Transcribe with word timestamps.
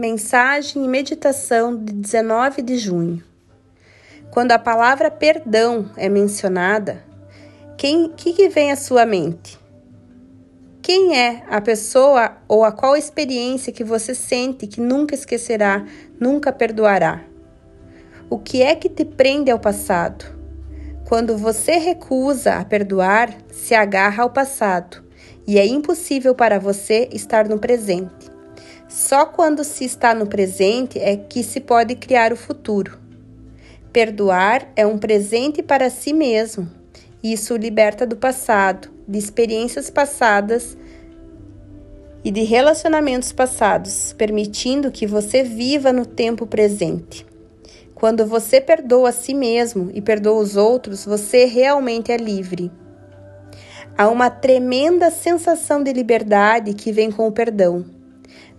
mensagem 0.00 0.82
e 0.82 0.88
meditação 0.88 1.76
de 1.76 1.92
19 1.92 2.62
de 2.62 2.78
junho. 2.78 3.22
Quando 4.30 4.52
a 4.52 4.58
palavra 4.58 5.10
perdão 5.10 5.90
é 5.94 6.08
mencionada, 6.08 7.04
quem 7.76 8.08
que, 8.08 8.32
que 8.32 8.48
vem 8.48 8.72
à 8.72 8.76
sua 8.76 9.04
mente? 9.04 9.58
Quem 10.80 11.18
é 11.18 11.42
a 11.50 11.60
pessoa 11.60 12.38
ou 12.48 12.64
a 12.64 12.72
qual 12.72 12.96
experiência 12.96 13.74
que 13.74 13.84
você 13.84 14.14
sente 14.14 14.66
que 14.66 14.80
nunca 14.80 15.14
esquecerá, 15.14 15.84
nunca 16.18 16.50
perdoará? 16.50 17.22
O 18.30 18.38
que 18.38 18.62
é 18.62 18.74
que 18.74 18.88
te 18.88 19.04
prende 19.04 19.50
ao 19.50 19.58
passado? 19.58 20.24
Quando 21.06 21.36
você 21.36 21.72
recusa 21.72 22.54
a 22.54 22.64
perdoar, 22.64 23.36
se 23.52 23.74
agarra 23.74 24.22
ao 24.22 24.30
passado 24.30 25.04
e 25.46 25.58
é 25.58 25.66
impossível 25.66 26.34
para 26.34 26.58
você 26.58 27.06
estar 27.12 27.46
no 27.46 27.58
presente. 27.58 28.39
Só 29.10 29.26
quando 29.26 29.64
se 29.64 29.84
está 29.84 30.14
no 30.14 30.24
presente 30.24 30.96
é 30.96 31.16
que 31.16 31.42
se 31.42 31.58
pode 31.58 31.96
criar 31.96 32.32
o 32.32 32.36
futuro. 32.36 32.96
Perdoar 33.92 34.70
é 34.76 34.86
um 34.86 34.98
presente 34.98 35.64
para 35.64 35.90
si 35.90 36.12
mesmo. 36.12 36.70
Isso 37.20 37.56
liberta 37.56 38.06
do 38.06 38.16
passado, 38.16 38.88
de 39.08 39.18
experiências 39.18 39.90
passadas 39.90 40.78
e 42.22 42.30
de 42.30 42.44
relacionamentos 42.44 43.32
passados, 43.32 44.14
permitindo 44.16 44.92
que 44.92 45.08
você 45.08 45.42
viva 45.42 45.92
no 45.92 46.06
tempo 46.06 46.46
presente. 46.46 47.26
Quando 47.96 48.24
você 48.24 48.60
perdoa 48.60 49.08
a 49.08 49.12
si 49.12 49.34
mesmo 49.34 49.90
e 49.92 50.00
perdoa 50.00 50.40
os 50.40 50.54
outros, 50.54 51.04
você 51.04 51.46
realmente 51.46 52.12
é 52.12 52.16
livre. 52.16 52.70
Há 53.98 54.08
uma 54.08 54.30
tremenda 54.30 55.10
sensação 55.10 55.82
de 55.82 55.92
liberdade 55.92 56.74
que 56.74 56.92
vem 56.92 57.10
com 57.10 57.26
o 57.26 57.32
perdão. 57.32 57.98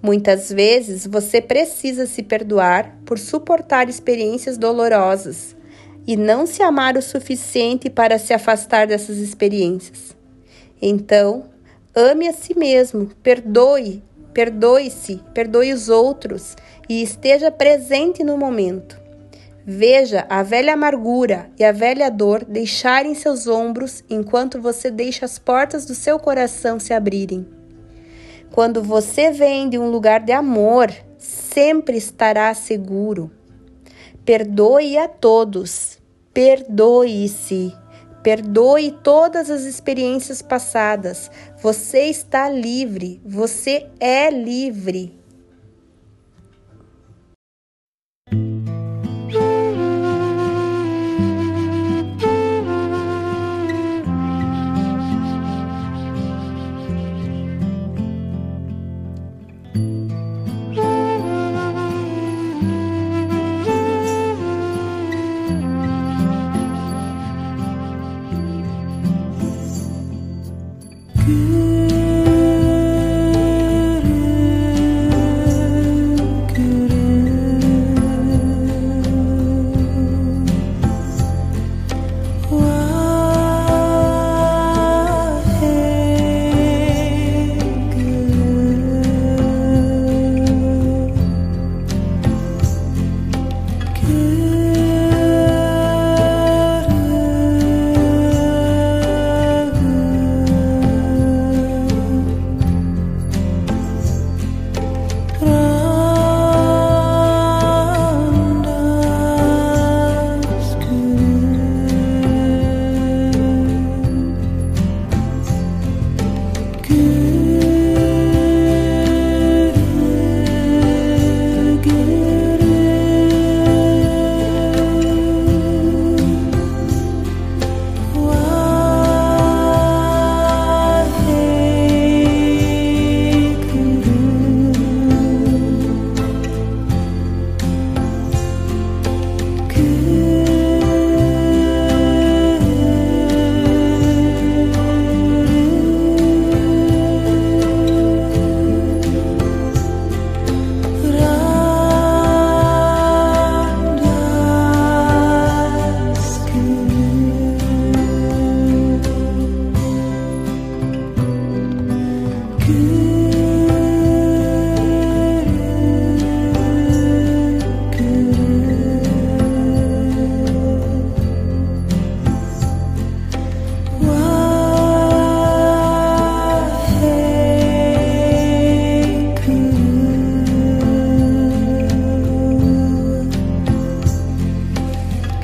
Muitas 0.01 0.51
vezes 0.51 1.05
você 1.05 1.39
precisa 1.39 2.07
se 2.07 2.23
perdoar 2.23 2.97
por 3.05 3.19
suportar 3.19 3.87
experiências 3.87 4.58
dolorosas 4.58 5.55
e 6.08 6.17
não 6.17 6.47
se 6.47 6.63
amar 6.63 6.97
o 6.97 7.02
suficiente 7.02 7.88
para 7.88 8.17
se 8.17 8.33
afastar 8.33 8.88
dessas 8.88 9.17
experiências. 9.17 10.16
Então, 10.81 11.45
ame 11.95 12.27
a 12.27 12.33
si 12.33 12.58
mesmo, 12.58 13.11
perdoe, 13.21 14.02
perdoe-se, 14.33 15.21
perdoe 15.35 15.71
os 15.71 15.88
outros 15.88 16.55
e 16.89 17.03
esteja 17.03 17.52
presente 17.52 18.23
no 18.23 18.38
momento. 18.38 18.99
Veja 19.63 20.25
a 20.27 20.41
velha 20.41 20.73
amargura 20.73 21.52
e 21.59 21.63
a 21.63 21.71
velha 21.71 22.09
dor 22.09 22.43
deixarem 22.43 23.13
seus 23.13 23.45
ombros 23.45 24.03
enquanto 24.09 24.59
você 24.59 24.89
deixa 24.89 25.25
as 25.25 25.38
portas 25.38 25.86
do 25.86 25.93
seu 25.93 26.17
coração 26.17 26.80
se 26.80 26.91
abrirem. 26.91 27.61
Quando 28.52 28.83
você 28.83 29.31
vem 29.31 29.69
de 29.69 29.77
um 29.77 29.89
lugar 29.89 30.19
de 30.19 30.33
amor, 30.33 30.91
sempre 31.17 31.95
estará 31.95 32.53
seguro. 32.53 33.31
Perdoe 34.25 34.97
a 34.97 35.08
todos, 35.08 35.97
perdoe-se, 36.33 37.73
perdoe 38.21 38.91
todas 39.03 39.49
as 39.49 39.61
experiências 39.61 40.41
passadas. 40.41 41.31
Você 41.61 42.03
está 42.08 42.49
livre, 42.49 43.21
você 43.25 43.88
é 43.99 44.30
livre. 44.30 45.20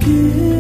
月 0.07 0.56